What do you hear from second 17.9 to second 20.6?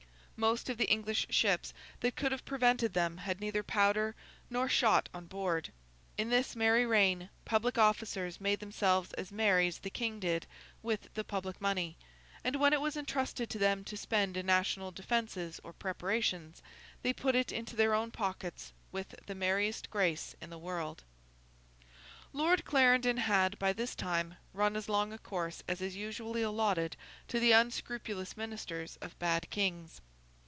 own pockets with the merriest grace in the